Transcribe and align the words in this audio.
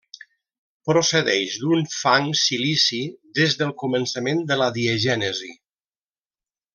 Procedeix 0.89 1.57
d'un 1.63 1.83
fang 1.97 2.31
silici 2.45 3.01
des 3.41 3.57
del 3.63 3.73
començament 3.85 4.41
de 4.53 4.57
la 4.65 4.71
diagènesi. 4.79 5.51